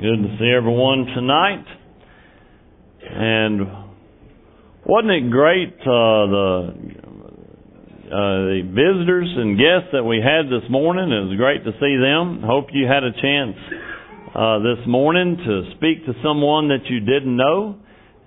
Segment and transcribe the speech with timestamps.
[0.00, 1.64] Good to see everyone tonight.
[3.02, 3.66] And
[4.86, 6.72] wasn't it great uh, the
[8.06, 11.10] uh, the visitors and guests that we had this morning?
[11.10, 12.46] It was great to see them.
[12.46, 13.58] Hope you had a chance
[14.38, 17.74] uh, this morning to speak to someone that you didn't know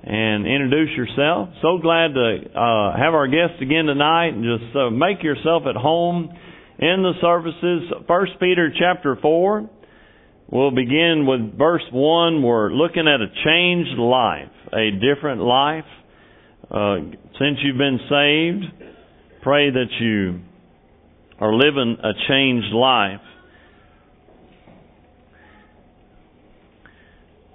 [0.04, 1.56] and introduce yourself.
[1.62, 5.80] So glad to uh, have our guests again tonight, and just uh, make yourself at
[5.80, 6.36] home
[6.80, 7.96] in the services.
[8.10, 9.70] First Peter chapter four.
[10.52, 12.44] We'll begin with verse 1.
[12.44, 15.86] We're looking at a changed life, a different life.
[16.70, 16.96] Uh,
[17.40, 18.84] since you've been saved,
[19.44, 20.42] pray that you
[21.40, 23.22] are living a changed life.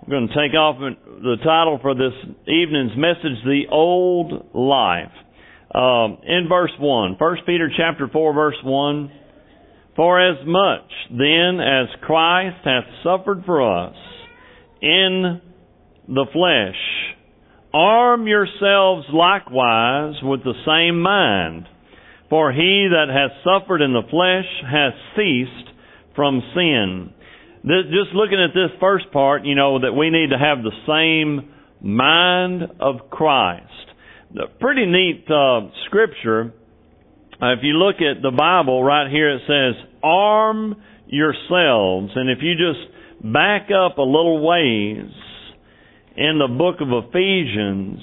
[0.03, 2.15] I'm going to take off the title for this
[2.47, 5.13] evening's message, The Old Life.
[5.75, 9.13] Um, in verse 1, 1 Peter chapter 4 verse 1,
[9.97, 13.97] for as much then as Christ hath suffered for us
[14.83, 15.41] in
[16.07, 16.77] the flesh,
[17.73, 21.67] arm yourselves likewise with the same mind.
[22.29, 25.71] For he that hath suffered in the flesh hath ceased
[26.15, 27.13] from sin.
[27.63, 30.73] This, just looking at this first part, you know, that we need to have the
[30.87, 33.65] same mind of Christ.
[34.35, 36.53] The pretty neat uh, scripture
[37.43, 42.13] uh, if you look at the Bible right here, it says, arm yourselves.
[42.15, 45.11] And if you just back up a little ways
[46.17, 48.01] in the book of Ephesians,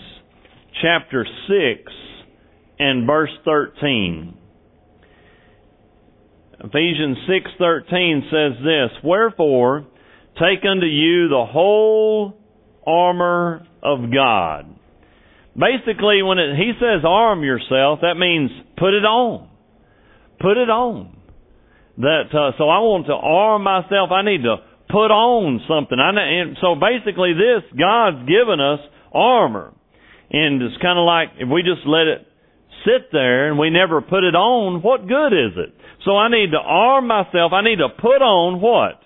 [0.82, 1.94] chapter 6
[2.80, 4.38] and verse 13.
[6.64, 9.86] Ephesians 6:13 says this, "Wherefore
[10.40, 12.36] take unto you the whole
[12.88, 14.66] armor of God."
[15.58, 19.50] Basically, when it, he says arm yourself, that means put it on.
[20.40, 21.16] Put it on.
[21.98, 24.10] That uh, so I want to arm myself.
[24.10, 24.58] I need to
[24.90, 26.00] put on something.
[26.02, 28.82] I and so basically, this God's given us
[29.14, 29.74] armor,
[30.32, 32.26] and it's kind of like if we just let it
[32.82, 35.74] sit there and we never put it on, what good is it?
[36.04, 37.54] So I need to arm myself.
[37.54, 39.02] I need to put on what?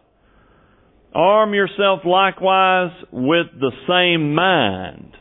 [1.14, 5.12] Arm yourself likewise with the same mind.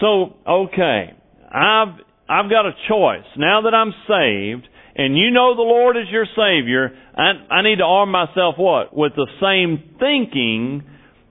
[0.00, 1.12] So, okay,
[1.50, 1.94] I've,
[2.28, 3.26] I've got a choice.
[3.36, 7.76] Now that I'm saved, and you know the Lord is your Savior, I, I need
[7.76, 8.94] to arm myself what?
[8.94, 10.82] With the same thinking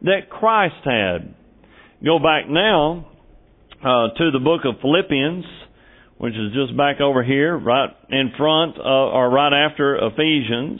[0.03, 1.35] that Christ had.
[2.03, 3.07] Go back now
[3.81, 5.45] uh, to the book of Philippians,
[6.17, 10.79] which is just back over here, right in front, uh, or right after Ephesians.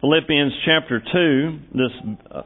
[0.00, 2.42] Philippians chapter 2, this uh,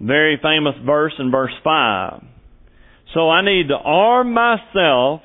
[0.00, 2.33] very famous verse in verse 5.
[3.14, 5.22] So I need to arm myself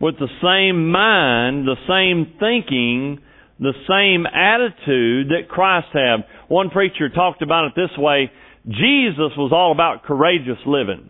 [0.00, 3.20] with the same mind, the same thinking,
[3.58, 6.24] the same attitude that Christ had.
[6.48, 8.30] One preacher talked about it this way,
[8.66, 11.08] Jesus was all about courageous living.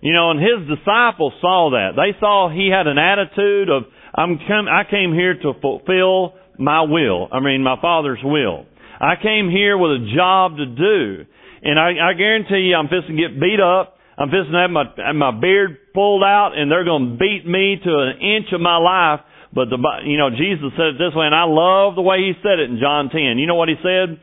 [0.00, 1.96] You know, and his disciples saw that.
[1.96, 6.82] They saw he had an attitude of, I'm come, I came here to fulfill my
[6.82, 7.28] will.
[7.32, 8.66] I mean, my Father's will.
[9.00, 11.24] I came here with a job to do.
[11.62, 13.96] And I, I guarantee you I'm fixing to get beat up.
[14.16, 17.46] I'm fixing to have my, have my beard pulled out and they're going to beat
[17.46, 19.20] me to an inch of my life.
[19.52, 22.32] But the, you know, Jesus said it this way and I love the way he
[22.42, 23.38] said it in John 10.
[23.38, 24.18] You know what he said?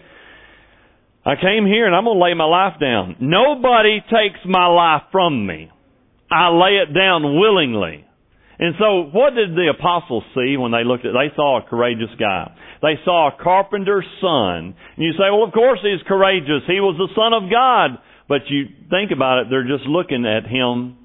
[1.24, 3.16] I came here and I'm going to lay my life down.
[3.20, 5.70] Nobody takes my life from me.
[6.32, 8.08] I lay it down willingly.
[8.58, 12.14] And so what did the apostles see when they looked at, they saw a courageous
[12.18, 12.54] guy.
[12.82, 14.74] They saw a carpenter's son.
[14.74, 16.64] And you say, well of course he's courageous.
[16.66, 18.00] He was the son of God.
[18.32, 20.96] But you think about it, they're just looking at him.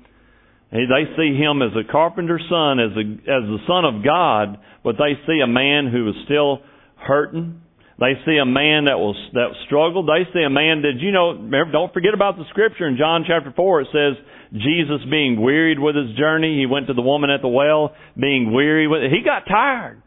[0.70, 4.94] They see him as a carpenter's son, as a, as the son of God, but
[4.94, 6.60] they see a man who is still
[6.94, 7.62] hurting.
[7.98, 10.06] They see a man that was, that struggled.
[10.06, 11.34] They see a man that, you know,
[11.72, 13.80] don't forget about the scripture in John chapter 4.
[13.80, 14.14] It says,
[14.52, 16.60] Jesus being wearied with his journey.
[16.60, 19.10] He went to the woman at the well, being weary with, It.
[19.10, 20.00] he got tired.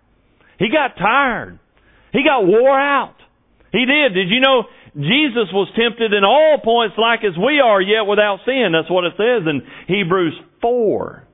[0.58, 1.60] He got tired.
[2.14, 3.16] He got wore out.
[3.72, 4.14] He did.
[4.16, 4.64] Did you know
[4.96, 8.74] Jesus was tempted in all points like as we are, yet without sin.
[8.74, 11.28] That's what it says in Hebrews 4.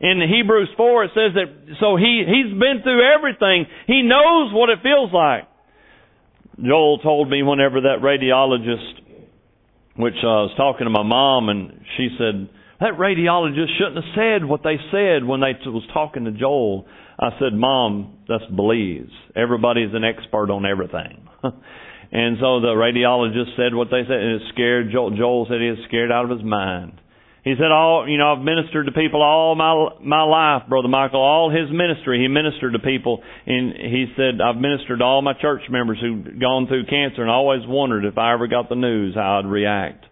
[0.00, 1.48] In Hebrews 4 it says that,
[1.80, 3.66] so he, he's been through everything.
[3.86, 5.48] He knows what it feels like.
[6.62, 9.00] Joel told me whenever that radiologist,
[9.96, 12.48] which I was talking to my mom and she said,
[12.80, 16.86] that radiologist shouldn't have said what they said when they was talking to Joel.
[17.18, 19.08] I said, Mom, that's Belize.
[19.34, 21.26] Everybody's an expert on everything.
[22.12, 25.16] And so the radiologist said what they said, and it scared Joel.
[25.16, 27.00] Joel said he was scared out of his mind.
[27.42, 31.20] He said, "All you know, I've ministered to people all my my life, brother Michael.
[31.20, 35.34] All his ministry, he ministered to people, and he said, I've ministered to all my
[35.40, 39.14] church members who've gone through cancer, and always wondered if I ever got the news
[39.14, 40.04] how I'd react.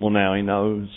[0.00, 0.88] Well, now he knows,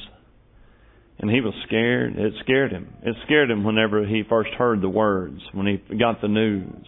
[1.20, 2.18] and he was scared.
[2.18, 2.88] It scared him.
[3.04, 6.86] It scared him whenever he first heard the words, when he got the news.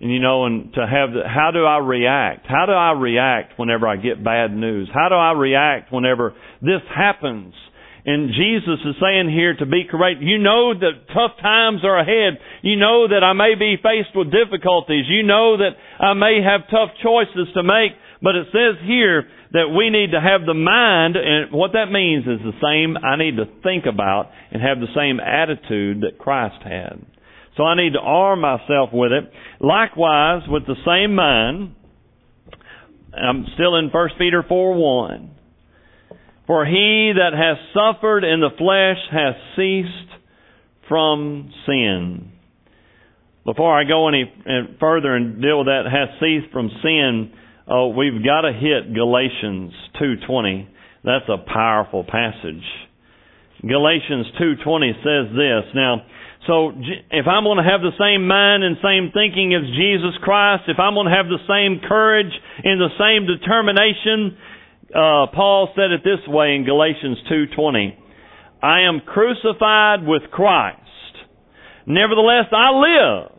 [0.00, 2.46] And you know, and to have the, how do I react?
[2.48, 4.88] How do I react whenever I get bad news?
[4.92, 7.52] How do I react whenever this happens?
[8.06, 10.22] And Jesus is saying here to be correct.
[10.22, 12.40] You know that tough times are ahead.
[12.62, 15.04] You know that I may be faced with difficulties.
[15.06, 17.92] You know that I may have tough choices to make.
[18.22, 22.24] But it says here that we need to have the mind, and what that means
[22.24, 26.62] is the same, I need to think about and have the same attitude that Christ
[26.64, 27.04] had.
[27.56, 29.30] So I need to arm myself with it.
[29.60, 31.74] Likewise, with the same mind,
[33.14, 35.30] I'm still in 1 Peter 4 1.
[36.46, 40.10] For he that has suffered in the flesh has ceased
[40.88, 42.32] from sin.
[43.44, 44.24] Before I go any
[44.78, 47.32] further and deal with that, has ceased from sin,
[47.68, 50.66] oh, we've got to hit Galatians 2.20.
[51.04, 52.64] That's a powerful passage.
[53.62, 55.74] Galatians 2.20 says this.
[55.74, 56.02] Now,
[56.46, 56.72] so
[57.12, 60.80] if I'm going to have the same mind and same thinking as Jesus Christ, if
[60.80, 62.32] I'm going to have the same courage
[62.64, 64.40] and the same determination,
[64.88, 67.94] uh, Paul said it this way in Galatians 2:20,
[68.62, 70.78] "I am crucified with Christ.
[71.84, 73.32] Nevertheless I live,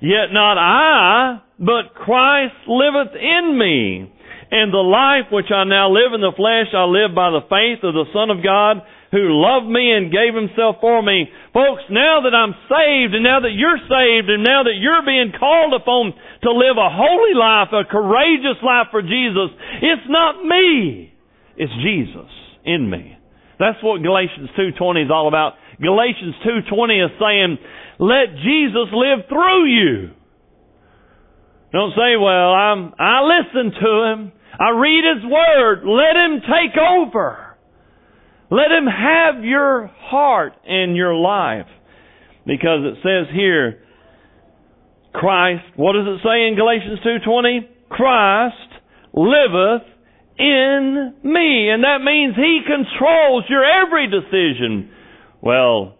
[0.00, 4.08] yet not I, but Christ liveth in me.
[4.50, 7.84] And the life which I now live in the flesh, I live by the faith
[7.84, 8.82] of the Son of God."
[9.12, 11.28] Who loved me and gave himself for me.
[11.52, 15.36] Folks, now that I'm saved and now that you're saved and now that you're being
[15.36, 19.52] called upon to live a holy life, a courageous life for Jesus,
[19.84, 21.12] it's not me.
[21.60, 22.32] It's Jesus
[22.64, 23.20] in me.
[23.60, 25.60] That's what Galatians 2.20 is all about.
[25.76, 26.34] Galatians
[26.72, 27.58] 2.20 is saying,
[28.00, 30.10] let Jesus live through you.
[31.70, 34.32] Don't say, well, I'm, I listen to him.
[34.58, 35.84] I read his word.
[35.84, 37.41] Let him take over.
[38.52, 41.72] Let Him have your heart and your life.
[42.44, 43.80] Because it says here,
[45.14, 47.88] Christ, what does it say in Galatians 2.20?
[47.88, 48.70] Christ
[49.14, 49.88] liveth
[50.38, 51.70] in me.
[51.70, 54.90] And that means He controls your every decision.
[55.40, 55.96] Well,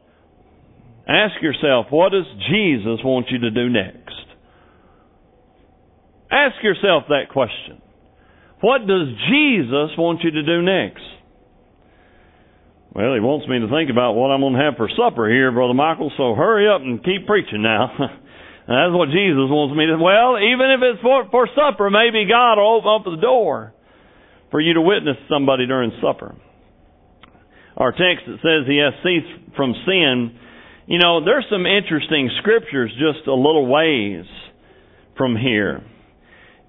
[1.08, 4.12] ask yourself, what does Jesus want you to do next?
[6.30, 7.80] Ask yourself that question.
[8.60, 11.00] What does Jesus want you to do next?
[12.92, 15.48] Well, he wants me to think about what I'm going to have for supper here,
[15.48, 17.88] Brother Michael, so hurry up and keep preaching now.
[18.68, 19.96] That's what Jesus wants me to.
[19.96, 23.72] Well, even if it's for, for supper, maybe God will open up the door
[24.52, 26.36] for you to witness somebody during supper.
[27.80, 30.36] Our text that says he has ceased from sin,
[30.84, 34.28] you know, there's some interesting scriptures just a little ways
[35.16, 35.80] from here.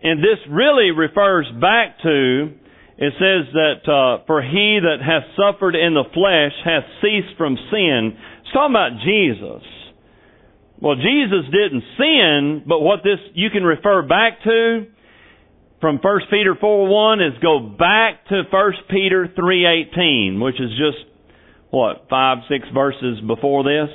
[0.01, 2.62] And this really refers back to
[2.97, 7.57] it says that uh, for he that hath suffered in the flesh hath ceased from
[7.71, 8.17] sin.
[8.41, 9.63] It's talking about Jesus.
[10.79, 14.87] Well, Jesus didn't sin, but what this you can refer back to
[15.83, 21.05] from 1 Peter 4 1 is go back to 1 Peter 3.18, which is just,
[21.71, 23.89] what, five, six verses before this?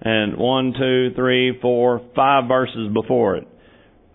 [0.00, 3.48] And one, two, three, four, five verses before it.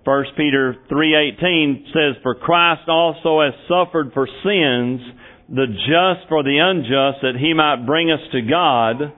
[0.07, 5.01] 1 Peter 3:18 says for Christ also has suffered for sins
[5.49, 9.11] the just for the unjust that he might bring us to God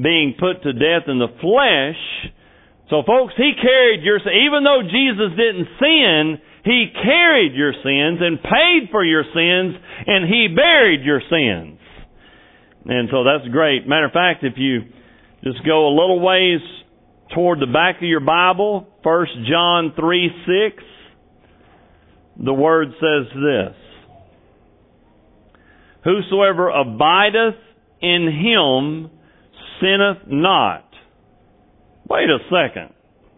[0.00, 1.98] being put to death in the flesh.
[2.90, 8.38] So folks he carried your even though Jesus didn't sin he carried your sins and
[8.40, 9.74] paid for your sins
[10.06, 11.80] and he buried your sins.
[12.86, 13.88] And so that's great.
[13.88, 14.82] Matter of fact if you
[15.42, 16.60] just go a little ways
[17.34, 20.30] toward the back of your Bible, 1 John 3
[20.74, 20.84] 6,
[22.44, 23.76] the word says this
[26.02, 27.54] Whosoever abideth
[28.02, 29.08] in him
[29.80, 30.88] sinneth not.
[32.10, 32.94] Wait a second.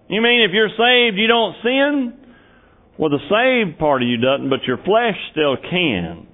[0.08, 2.14] You mean if you're saved, you don't sin?
[2.96, 6.28] Well, the saved part of you doesn't, but your flesh still can.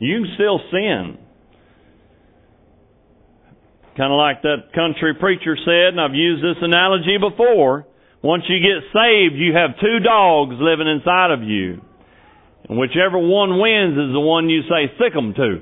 [0.00, 1.18] You can still sin.
[3.96, 7.86] Kind of like that country preacher said, and I've used this analogy before.
[8.24, 11.76] Once you get saved, you have two dogs living inside of you.
[12.66, 15.60] And whichever one wins is the one you say sick 'em to.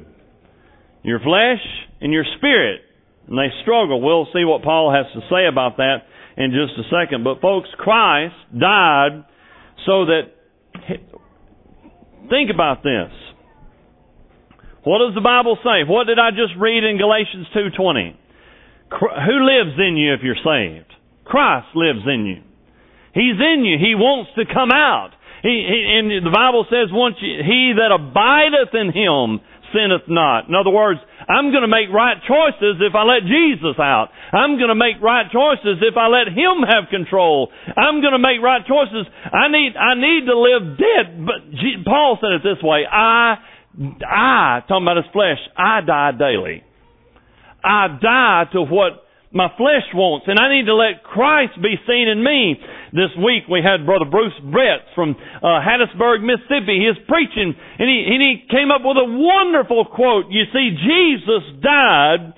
[1.03, 1.59] Your flesh
[2.01, 2.83] and your spirit.
[3.27, 4.01] And they struggle.
[4.01, 7.25] We'll see what Paul has to say about that in just a second.
[7.25, 9.25] But folks, Christ died
[9.85, 10.31] so that,
[12.31, 13.11] think about this.
[14.85, 15.83] What does the Bible say?
[15.83, 18.15] What did I just read in Galatians 2.20?
[18.91, 20.95] Who lives in you if you're saved?
[21.25, 22.43] Christ lives in you.
[23.15, 23.77] He's in you.
[23.79, 25.13] He wants to come out.
[25.43, 29.43] He, he, and the Bible says, once you, he that abideth in him
[29.73, 30.47] sinneth not.
[30.49, 34.13] In other words, I'm going to make right choices if I let Jesus out.
[34.31, 37.49] I'm going to make right choices if I let Him have control.
[37.67, 39.09] I'm going to make right choices.
[39.33, 41.25] I need, I need to live dead.
[41.25, 41.41] But
[41.89, 43.41] Paul said it this way, I,
[44.05, 46.63] I, talking about his flesh, I die daily.
[47.65, 52.09] I die to what my flesh wants, and I need to let Christ be seen
[52.09, 52.61] in me.
[52.93, 56.77] This week we had Brother Bruce Brett from uh, Hattiesburg, Mississippi.
[56.77, 60.29] He is preaching, and he, and he came up with a wonderful quote.
[60.29, 62.37] You see, Jesus died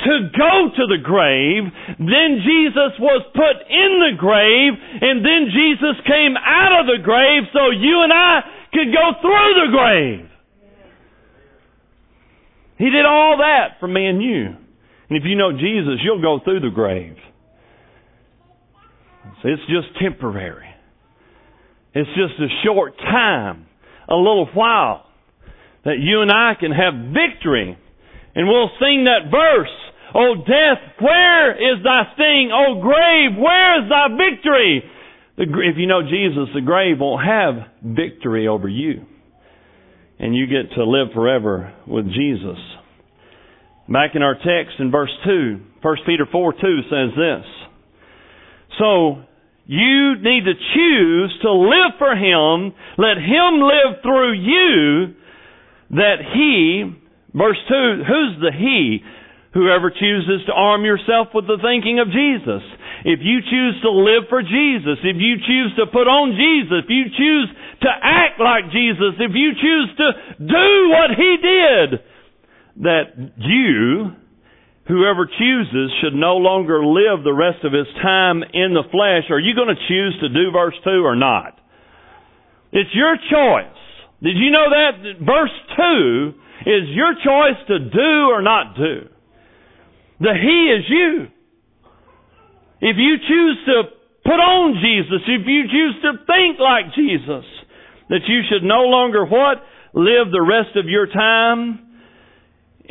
[0.00, 1.68] to go to the grave,
[2.00, 7.44] then Jesus was put in the grave, and then Jesus came out of the grave
[7.52, 8.40] so you and I
[8.72, 10.26] could go through the grave.
[12.78, 14.56] He did all that for me and you.
[15.08, 17.14] And if you know Jesus, you'll go through the grave.
[19.42, 20.68] So it's just temporary.
[21.94, 23.66] It's just a short time,
[24.08, 25.04] a little while,
[25.84, 27.76] that you and I can have victory.
[28.34, 29.74] And we'll sing that verse.
[30.14, 32.50] Oh death, where is thy sting?
[32.52, 34.82] Oh grave, where is thy victory?
[35.38, 39.06] If you know Jesus, the grave won't have victory over you.
[40.18, 42.58] And you get to live forever with Jesus.
[43.88, 47.61] Back in our text in verse 2, 1 Peter 4 2 says this.
[48.78, 49.22] So,
[49.66, 55.14] you need to choose to live for Him, let Him live through you,
[55.90, 56.84] that He,
[57.32, 59.00] verse 2, who's the He?
[59.54, 62.64] Whoever chooses to arm yourself with the thinking of Jesus.
[63.04, 66.88] If you choose to live for Jesus, if you choose to put on Jesus, if
[66.88, 67.48] you choose
[67.82, 70.08] to act like Jesus, if you choose to
[70.40, 72.00] do what He did,
[72.80, 74.16] that you,
[74.92, 79.32] whoever chooses, should no longer live the rest of his time in the flesh.
[79.32, 81.56] Are you going to choose to do verse 2 or not?
[82.72, 83.80] It's your choice.
[84.22, 84.92] Did you know that?
[85.24, 89.08] Verse 2 is your choice to do or not do.
[90.20, 91.26] The He is you.
[92.80, 93.76] If you choose to
[94.24, 97.44] put on Jesus, if you choose to think like Jesus,
[98.08, 99.58] that you should no longer what?
[99.94, 101.91] Live the rest of your time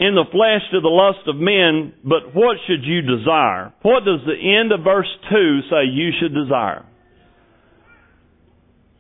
[0.02, 3.70] in the flesh to the lust of men, but what should you desire?
[3.86, 6.90] What does the end of verse 2 say you should desire?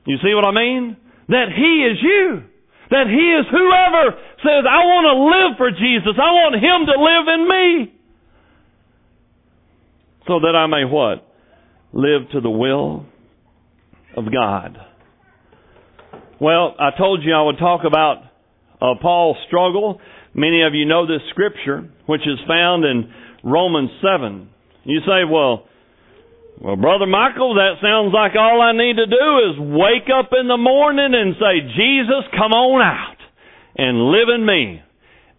[0.05, 0.95] You see what I mean?
[1.27, 2.43] That He is you.
[2.93, 4.13] That He is whoever
[4.45, 6.13] says, I want to live for Jesus.
[6.21, 7.97] I want Him to live in me.
[10.27, 11.25] So that I may what?
[11.93, 13.07] Live to the will
[14.15, 14.77] of God.
[16.39, 18.23] Well, I told you I would talk about
[18.79, 19.99] uh, Paul's struggle
[20.33, 23.11] Many of you know this scripture, which is found in
[23.43, 24.49] Romans 7.
[24.85, 25.65] You say, well,
[26.61, 30.47] well, Brother Michael, that sounds like all I need to do is wake up in
[30.47, 33.17] the morning and say, Jesus, come on out
[33.75, 34.81] and live in me.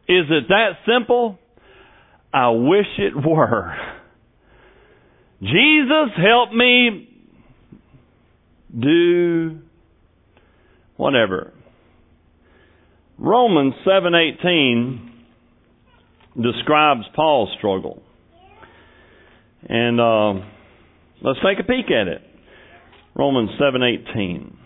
[0.09, 1.39] Is it that simple?
[2.35, 3.75] I wish it were.
[5.41, 7.09] Jesus, help me
[8.79, 9.59] do
[10.97, 11.53] whatever.
[13.19, 15.11] Romans 7:18
[16.41, 18.03] describes Paul's struggle.
[19.69, 20.33] And uh,
[21.23, 22.23] let's take a peek at it.
[23.15, 24.57] Romans 7:18.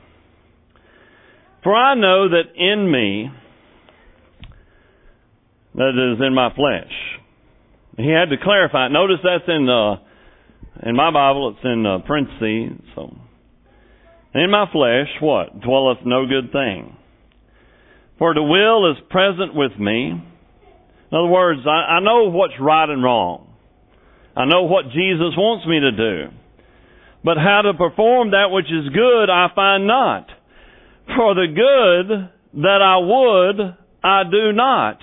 [1.62, 3.30] For I know that in me
[5.74, 6.92] that is in my flesh.
[7.96, 8.88] He had to clarify.
[8.88, 9.96] Notice that's in uh,
[10.88, 11.50] in my Bible.
[11.50, 12.80] It's in uh, parentheses.
[12.94, 13.14] So,
[14.34, 16.96] in my flesh, what dwelleth no good thing.
[18.18, 20.10] For the will is present with me.
[20.10, 23.54] In other words, I, I know what's right and wrong.
[24.34, 26.36] I know what Jesus wants me to do.
[27.24, 30.26] But how to perform that which is good I find not.
[31.06, 34.98] For the good that I would, I do not.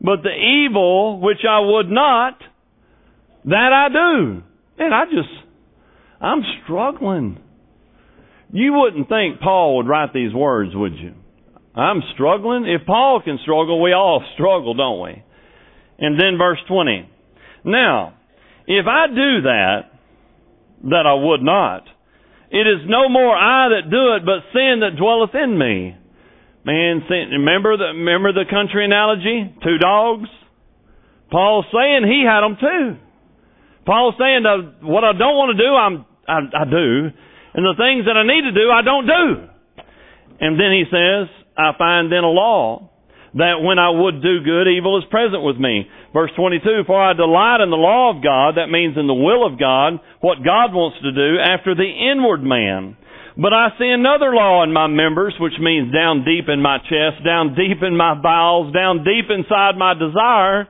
[0.00, 2.38] But the evil which I would not,
[3.44, 4.42] that I do.
[4.78, 5.28] And I just,
[6.20, 7.38] I'm struggling.
[8.52, 11.14] You wouldn't think Paul would write these words, would you?
[11.74, 12.66] I'm struggling.
[12.66, 15.22] If Paul can struggle, we all struggle, don't we?
[15.98, 17.08] And then verse 20.
[17.64, 18.14] Now,
[18.66, 19.80] if I do that,
[20.90, 21.84] that I would not,
[22.50, 25.94] it is no more I that do it, but sin that dwelleth in me.
[26.64, 29.54] Man, sin, remember the, remember the country analogy?
[29.62, 30.28] Two dogs?
[31.30, 32.98] Paul's saying he had them too.
[33.86, 37.14] Paul's saying that what I don't want to do, I'm, I, I do.
[37.54, 39.24] And the things that I need to do, I don't do.
[40.40, 42.90] And then he says, I find then a law
[43.34, 45.86] that when I would do good, evil is present with me.
[46.12, 49.46] Verse 22, for I delight in the law of God, that means in the will
[49.46, 52.96] of God, what God wants to do after the inward man.
[53.38, 57.24] But I see another law in my members, which means down deep in my chest,
[57.24, 60.66] down deep in my bowels, down deep inside my desire,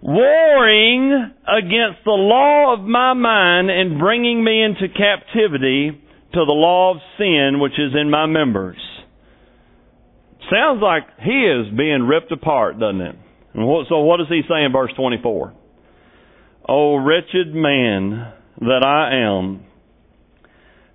[0.00, 1.12] warring
[1.44, 5.92] against the law of my mind and bringing me into captivity
[6.32, 8.80] to the law of sin which is in my members.
[10.50, 13.16] Sounds like he is being ripped apart, doesn't it?
[13.54, 15.52] so what does he say in verse 24?
[16.68, 19.64] O wretched man that I am,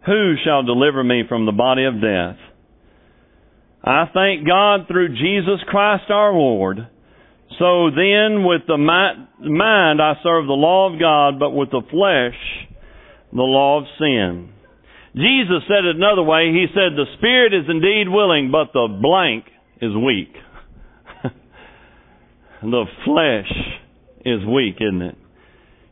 [0.06, 2.38] who shall deliver me from the body of death?
[3.84, 6.78] I thank God through Jesus Christ our Lord.
[7.60, 12.68] So then with the mind I serve the law of God, but with the flesh
[13.32, 14.50] the law of sin.
[15.18, 16.54] Jesus said it another way.
[16.54, 19.46] He said, the spirit is indeed willing, but the blank
[19.82, 20.30] is weak.
[22.62, 23.52] the flesh
[24.24, 25.18] is weak, isn't it?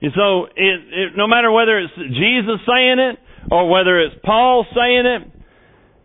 [0.01, 3.17] And so, it, it, no matter whether it's Jesus saying it
[3.49, 5.31] or whether it's Paul saying it,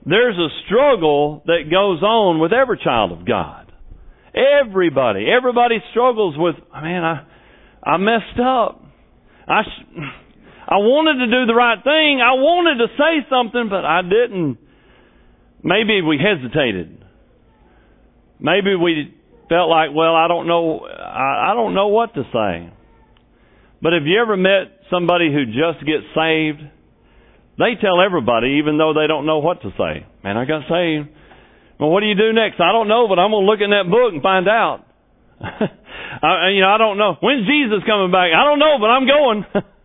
[0.07, 3.71] there's a struggle that goes on with every child of God.
[4.35, 7.27] Everybody, everybody struggles with, man, I,
[7.85, 8.83] I messed up.
[9.47, 9.61] I,
[10.71, 12.23] I wanted to do the right thing.
[12.23, 14.59] I wanted to say something, but I didn't.
[15.67, 17.05] Maybe we hesitated.
[18.39, 19.12] Maybe we
[19.50, 22.71] felt like, well, I don't know, I, I don't know what to say.
[23.83, 26.62] But have you ever met somebody who just gets saved?
[27.59, 30.07] They tell everybody, even though they don't know what to say.
[30.23, 31.11] Man, I got saved.
[31.83, 32.61] Well, what do you do next?
[32.62, 34.87] I don't know, but I'm to look in that book and find out.
[35.41, 37.19] I, you know, I don't know.
[37.19, 38.31] When's Jesus coming back?
[38.31, 39.45] I don't know, but I'm going.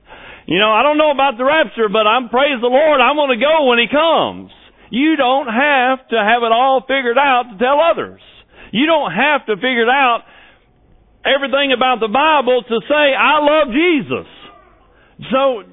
[0.45, 3.33] You know, I don't know about the rapture, but I'm praise the Lord, I'm going
[3.33, 4.51] to go when He comes.
[4.91, 8.21] You don't have to have it all figured out to tell others.
[8.71, 10.21] You don't have to figure out
[11.25, 14.29] everything about the Bible to say, I love Jesus.
[15.31, 15.63] So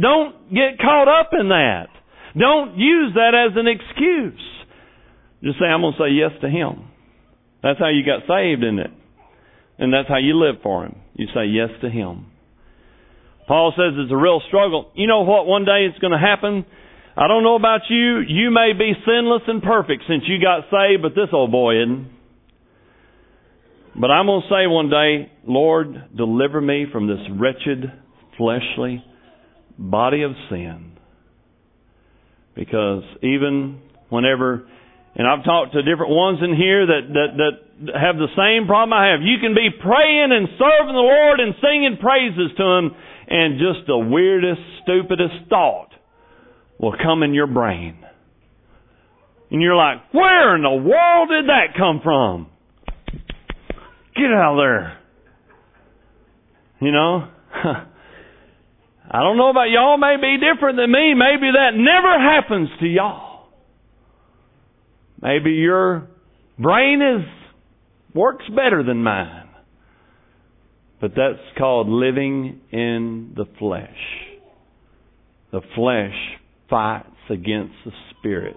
[0.00, 1.86] don't get caught up in that.
[2.36, 4.40] Don't use that as an excuse.
[5.42, 6.90] Just say, I'm going to say yes to Him.
[7.62, 8.90] That's how you got saved, isn't it?
[9.78, 10.96] And that's how you live for Him.
[11.14, 12.26] You say yes to Him.
[13.48, 14.92] Paul says it's a real struggle.
[14.94, 15.46] You know what?
[15.46, 16.66] One day it's going to happen.
[17.16, 18.20] I don't know about you.
[18.20, 22.12] You may be sinless and perfect since you got saved, but this old boy isn't.
[23.98, 27.90] But I'm going to say one day, Lord, deliver me from this wretched,
[28.36, 29.02] fleshly
[29.78, 30.92] body of sin.
[32.54, 33.80] Because even
[34.10, 34.68] whenever,
[35.16, 38.92] and I've talked to different ones in here that, that, that have the same problem
[38.92, 39.22] I have.
[39.22, 42.86] You can be praying and serving the Lord and singing praises to Him,
[43.28, 45.90] and just the weirdest, stupidest thought
[46.78, 47.98] will come in your brain.
[49.50, 52.48] And you're like, where in the world did that come from?
[54.14, 54.98] Get out of there.
[56.80, 57.28] You know?
[59.10, 61.14] I don't know about y'all, may be different than me.
[61.14, 63.48] Maybe that never happens to y'all.
[65.20, 66.08] Maybe your
[66.58, 67.26] brain is
[68.14, 69.47] works better than mine.
[71.00, 73.96] But that's called living in the flesh.
[75.52, 76.14] The flesh
[76.68, 78.56] fights against the Spirit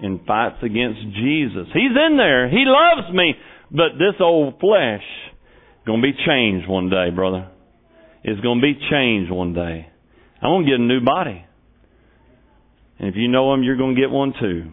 [0.00, 1.66] and fights against Jesus.
[1.72, 2.48] He's in there.
[2.48, 3.34] He loves me.
[3.70, 7.50] But this old flesh is going to be changed one day, brother.
[8.22, 9.88] It's going to be changed one day.
[10.42, 11.44] I'm going to get a new body.
[12.98, 14.70] And if you know him, you're going to get one too.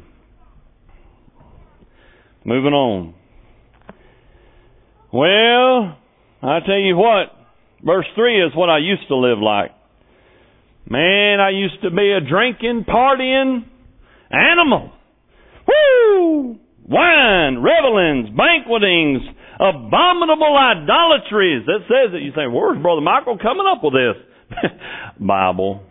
[2.45, 3.13] Moving on.
[5.11, 5.97] Well,
[6.43, 7.31] I tell you what,
[7.83, 9.71] verse 3 is what I used to live like.
[10.89, 13.63] Man, I used to be a drinking, partying
[14.29, 14.91] animal.
[15.65, 16.59] Woo!
[16.85, 19.21] Wine, revelings, banquetings,
[19.55, 21.65] abominable idolatries.
[21.65, 22.21] That says it.
[22.21, 24.69] You say, where's Brother Michael coming up with this?
[25.19, 25.81] Bible.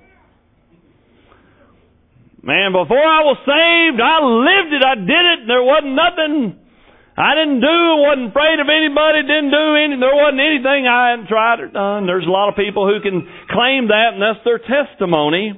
[2.43, 6.62] Man, before I was saved, I lived it, I did it, there wasn't nothing
[7.23, 11.31] I didn't do, wasn't afraid of anybody, didn't do any, there wasn't anything I hadn't
[11.31, 12.11] tried or done.
[12.11, 15.55] There's a lot of people who can claim that and that's their testimony.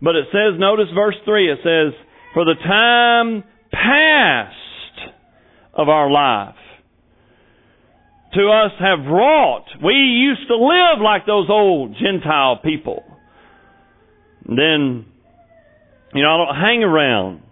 [0.00, 1.98] But it says, notice verse 3, it says,
[2.34, 3.42] for the time
[3.74, 4.54] past
[5.74, 6.54] of our life
[8.34, 9.66] to us have wrought.
[9.82, 13.02] We used to live like those old Gentile people.
[14.46, 15.06] And then,
[16.14, 17.42] you know, I don't hang around.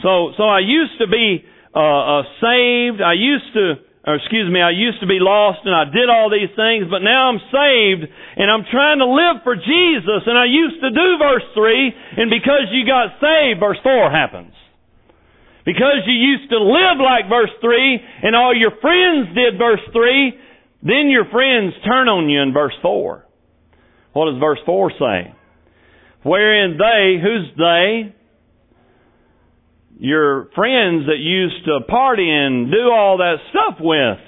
[0.00, 1.44] So, so I used to be
[1.76, 3.04] uh, uh, saved.
[3.04, 6.32] I used to, or excuse me, I used to be lost and I did all
[6.32, 10.48] these things, but now I'm saved and I'm trying to live for Jesus and I
[10.48, 14.56] used to do verse 3 and because you got saved, verse 4 happens.
[15.66, 20.32] because you used to live like verse 3 and all your friends did verse 3,
[20.82, 23.26] then your friends turn on you in verse 4.
[24.14, 25.34] What does verse 4 say?
[26.22, 28.15] Wherein they, who's they?
[29.98, 34.18] Your friends that used to party and do all that stuff with,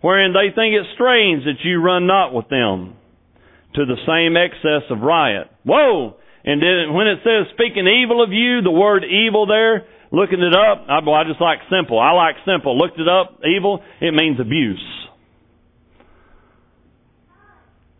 [0.00, 2.96] wherein they think it strange that you run not with them
[3.74, 5.48] to the same excess of riot.
[5.64, 6.16] Whoa!
[6.44, 10.54] And then when it says speaking evil of you, the word evil there, looking it
[10.54, 12.00] up, I, well, I just like simple.
[12.00, 12.76] I like simple.
[12.76, 14.82] Looked it up, evil, it means abuse.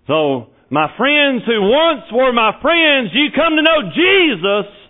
[0.09, 4.82] So, my friends who once were my friends, you come to know Jesus,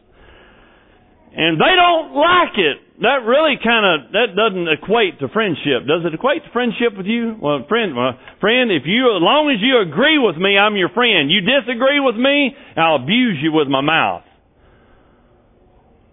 [1.34, 5.90] and they don't like it that really kind of that doesn't equate to friendship.
[5.90, 7.34] Does it equate to friendship with you?
[7.34, 10.88] Well, friend, well, friend, if you as long as you agree with me, I'm your
[10.90, 11.26] friend.
[11.30, 14.22] You disagree with me, I'll abuse you with my mouth.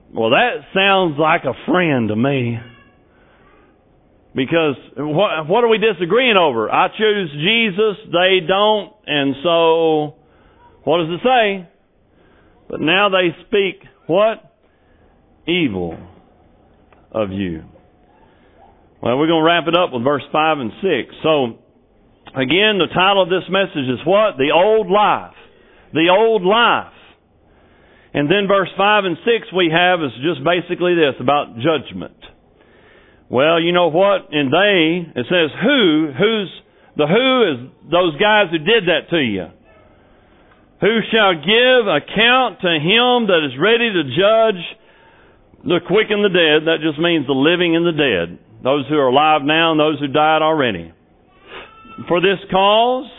[0.10, 2.58] Well, that sounds like a friend to me.
[4.34, 6.71] Because what what are we disagreeing over?
[6.71, 10.15] I choose Jesus, they don't, and so
[10.89, 11.69] what does it say?
[12.67, 14.48] But now they speak what?
[15.49, 15.97] Evil
[17.12, 17.63] of you.
[19.01, 21.15] Well, we're going to wrap it up with verse 5 and 6.
[21.23, 21.57] So,
[22.35, 24.38] again, the title of this message is what?
[24.38, 25.33] The Old Life.
[25.93, 26.93] The Old Life.
[28.13, 32.17] And then verse 5 and 6 we have is just basically this about judgment.
[33.29, 34.33] Well, you know what?
[34.33, 36.49] And they, it says who, who's,
[36.97, 37.57] the who is
[37.89, 39.47] those guys who did that to you.
[40.81, 44.63] Who shall give account to him that is ready to judge
[45.63, 48.39] the quick and the dead, that just means the living and the dead.
[48.63, 50.93] Those who are alive now and those who died already.
[52.07, 53.09] For this cause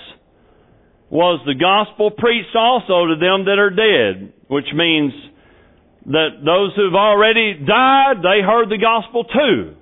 [1.10, 5.12] was the gospel preached also to them that are dead, which means
[6.06, 9.74] that those who've already died, they heard the gospel too.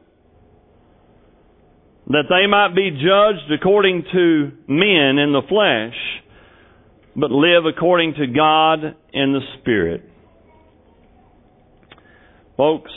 [2.09, 5.95] That they might be judged according to men in the flesh,
[7.15, 10.08] but live according to God in the Spirit.
[12.59, 12.91] Folks,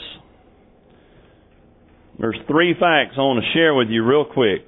[2.18, 4.66] there's three facts I want to share with you real quick.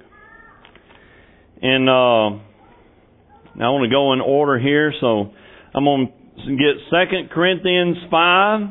[1.61, 2.39] And uh,
[3.61, 5.33] I want to go in order here, so
[5.73, 6.13] I'm going
[6.45, 8.61] to get Second Corinthians 5,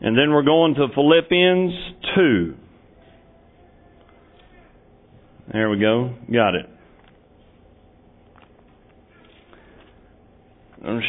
[0.00, 1.72] and then we're going to Philippians
[2.16, 2.54] 2.
[5.52, 6.14] There we go.
[6.32, 6.66] Got it.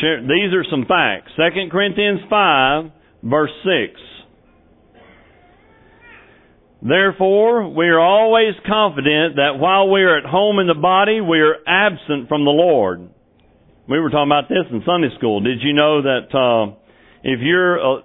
[0.02, 1.32] Share, these are some facts.
[1.38, 2.92] Second Corinthians 5,
[3.24, 4.00] Verse 6.
[6.82, 11.40] Therefore, we are always confident that while we are at home in the body, we
[11.40, 13.08] are absent from the Lord.
[13.88, 15.42] We were talking about this in Sunday school.
[15.42, 16.74] Did you know that uh,
[17.24, 18.02] if you're, uh,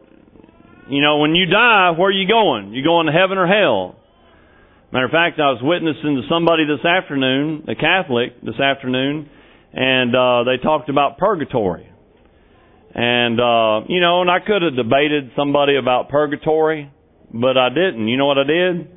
[0.91, 2.75] you know, when you die, where are you going?
[2.75, 3.97] You going to heaven or hell?
[4.93, 9.29] Matter of fact, I was witnessing to somebody this afternoon, a Catholic this afternoon,
[9.73, 11.91] and uh, they talked about purgatory.
[12.99, 16.91] And, uh, you know, and I could have debated somebody about purgatory,
[17.31, 18.09] but I didn't.
[18.09, 18.89] You know what I did?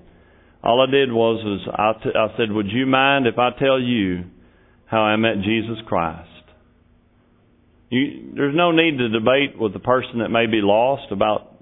[0.64, 3.78] All I did was, was I, t- I said, would you mind if I tell
[3.78, 4.24] you
[4.86, 6.30] how I met Jesus Christ?
[7.90, 11.58] You, there's no need to debate with the person that may be lost about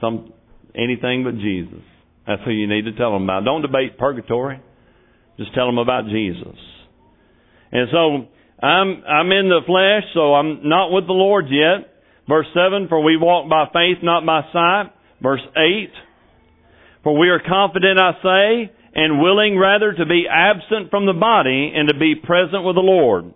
[0.00, 0.32] some
[0.74, 1.84] anything but Jesus.
[2.26, 3.44] That's who you need to tell them about.
[3.44, 4.58] Don't debate purgatory.
[5.36, 6.56] Just tell them about Jesus.
[7.72, 8.28] And so
[8.64, 11.92] I'm, I'm in the flesh, so I'm not with the Lord yet.
[12.26, 14.88] Verse 7, for we walk by faith, not by sight.
[15.20, 15.92] Verse 8,
[17.02, 21.72] for we are confident, I say, and willing rather to be absent from the body
[21.76, 23.34] and to be present with the Lord.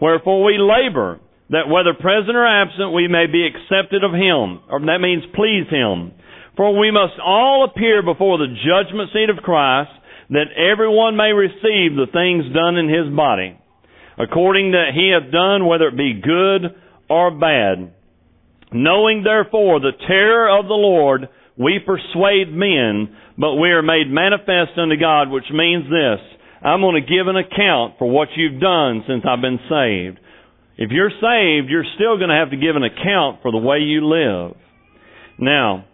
[0.00, 4.80] Wherefore we labor, that whether present or absent we may be accepted of Him, or
[4.80, 6.16] that means please Him.
[6.56, 9.92] For we must all appear before the judgment seat of Christ,
[10.30, 13.60] that everyone may receive the things done in His body
[14.18, 16.74] according that he hath done, whether it be good
[17.08, 17.92] or bad.
[18.72, 24.78] Knowing therefore the terror of the Lord, we persuade men, but we are made manifest
[24.78, 26.20] unto God, which means this.
[26.64, 30.18] I'm going to give an account for what you've done since I've been saved.
[30.78, 33.78] If you're saved, you're still going to have to give an account for the way
[33.78, 34.56] you live.
[35.38, 35.84] Now,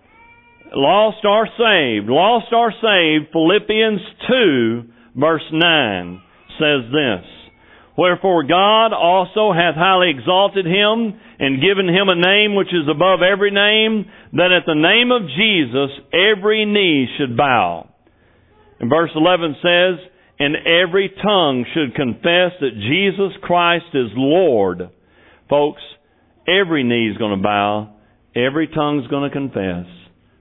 [0.74, 4.82] lost or saved, lost or saved, Philippians 2
[5.18, 6.22] verse 9
[6.58, 7.37] says this.
[7.98, 13.20] Wherefore God also hath highly exalted him and given him a name which is above
[13.20, 17.90] every name, that at the name of Jesus every knee should bow.
[18.78, 19.98] And verse 11 says,
[20.38, 24.90] and every tongue should confess that Jesus Christ is Lord.
[25.50, 25.82] Folks,
[26.46, 27.98] every knee is going to bow
[28.38, 29.86] every tongue is going to confess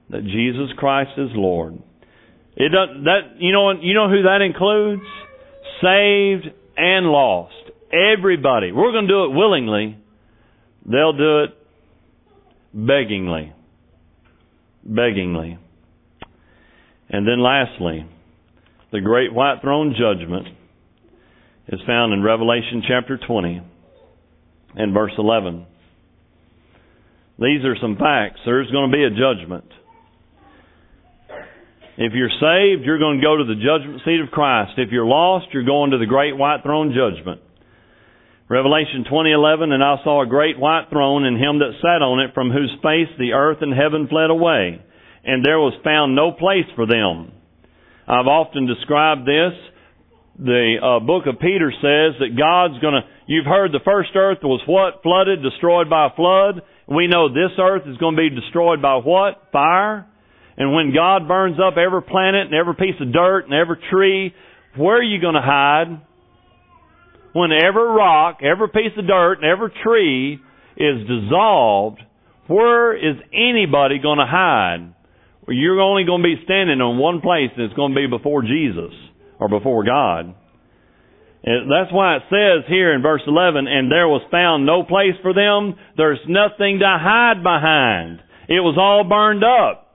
[0.09, 1.81] that Jesus Christ is Lord.
[2.55, 5.03] It does, that you know you know who that includes?
[5.81, 7.53] Saved and lost.
[7.91, 8.71] Everybody.
[8.71, 9.97] We're going to do it willingly.
[10.85, 11.57] They'll do it
[12.75, 13.53] beggingly.
[14.87, 15.57] Beggingly.
[17.09, 18.05] And then lastly,
[18.91, 20.47] the great white throne judgment
[21.67, 23.61] is found in Revelation chapter 20
[24.75, 25.65] and verse 11.
[27.39, 28.39] These are some facts.
[28.45, 29.65] There's going to be a judgment.
[31.97, 34.73] If you're saved, you're going to go to the judgment seat of Christ.
[34.77, 37.41] If you're lost, you're going to the great white throne judgment.
[38.47, 42.33] Revelation 20:11 and I saw a great white throne and him that sat on it
[42.33, 44.79] from whose face the earth and heaven fled away
[45.27, 47.33] and there was found no place for them.
[48.07, 49.51] I've often described this.
[50.39, 54.39] The uh, book of Peter says that God's going to you've heard the first earth
[54.43, 56.61] was what flooded destroyed by a flood.
[56.87, 59.49] We know this earth is going to be destroyed by what?
[59.51, 60.07] Fire.
[60.57, 64.33] And when God burns up every planet and every piece of dirt and every tree,
[64.75, 66.01] where are you going to hide?
[67.37, 70.39] when every rock, every piece of dirt, and every tree
[70.75, 72.01] is dissolved,
[72.47, 74.93] where is anybody going to hide?
[75.47, 78.41] You're only going to be standing on one place, and it's going to be before
[78.41, 78.91] Jesus
[79.39, 80.33] or before God.
[81.43, 85.15] And that's why it says here in verse 11, and there was found no place
[85.21, 85.75] for them.
[85.95, 88.19] There's nothing to hide behind.
[88.49, 89.86] It was all burned up.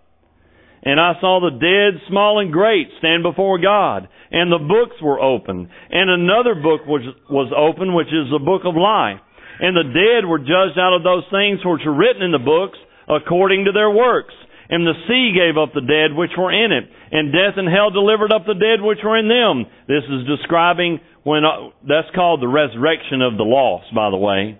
[0.83, 4.09] And I saw the dead, small and great, stand before God.
[4.31, 5.71] And the books were open.
[5.91, 9.23] And another book was, was open, which is the book of life.
[9.63, 12.79] And the dead were judged out of those things which were written in the books
[13.07, 14.35] according to their works.
[14.73, 16.91] And the sea gave up the dead which were in it.
[17.13, 19.71] And death and hell delivered up the dead which were in them.
[19.87, 24.59] This is describing when, uh, that's called the resurrection of the lost, by the way.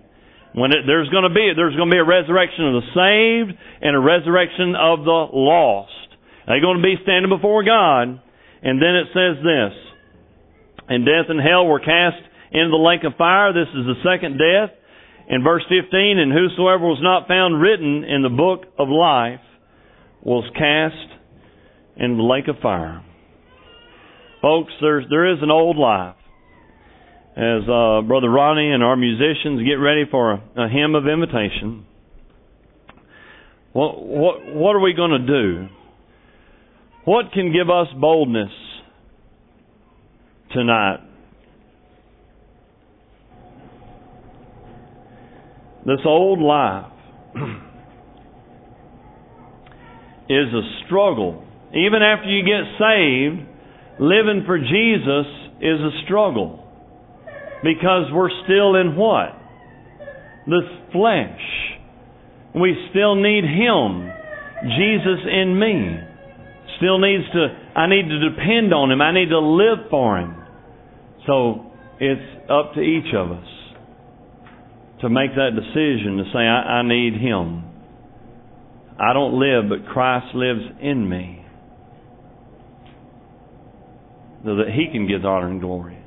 [0.53, 3.57] When it, there's going to be, there's going to be a resurrection of the saved
[3.81, 6.12] and a resurrection of the lost.
[6.47, 8.21] They're going to be standing before God.
[8.63, 9.73] And then it says this,
[10.87, 13.51] and death and hell were cast into the lake of fire.
[13.51, 14.75] This is the second death.
[15.27, 19.39] In verse 15, and whosoever was not found written in the book of life
[20.21, 21.19] was cast
[21.95, 23.03] into the lake of fire.
[24.41, 26.15] Folks, there's, there is an old life.
[27.35, 31.85] As uh, Brother Ronnie and our musicians get ready for a, a hymn of invitation,
[33.71, 35.67] what, what, what are we going to do?
[37.05, 38.51] What can give us boldness
[40.53, 40.99] tonight?
[45.85, 46.93] This old life
[50.29, 51.43] is a struggle.
[51.71, 53.49] Even after you get saved,
[53.99, 55.27] living for Jesus
[55.59, 56.65] is a struggle.
[57.63, 59.37] Because we're still in what?
[60.47, 60.61] The
[60.93, 61.41] flesh.
[62.55, 64.09] We still need Him.
[64.63, 66.12] Jesus in me
[66.77, 69.01] still needs to, I need to depend on Him.
[69.01, 70.35] I need to live for Him.
[71.25, 73.47] So it's up to each of us
[75.01, 77.63] to make that decision to say, I, I need Him.
[78.99, 81.45] I don't live, but Christ lives in me.
[84.45, 86.02] So that He can get honor and glory.